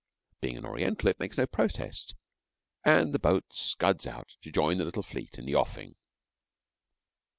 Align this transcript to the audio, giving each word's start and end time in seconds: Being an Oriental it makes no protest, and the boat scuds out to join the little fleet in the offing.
Being 0.39 0.57
an 0.57 0.65
Oriental 0.65 1.09
it 1.09 1.19
makes 1.19 1.37
no 1.37 1.45
protest, 1.45 2.15
and 2.83 3.13
the 3.13 3.19
boat 3.19 3.53
scuds 3.53 4.07
out 4.07 4.35
to 4.41 4.51
join 4.51 4.79
the 4.79 4.85
little 4.85 5.03
fleet 5.03 5.37
in 5.37 5.45
the 5.45 5.53
offing. 5.53 5.95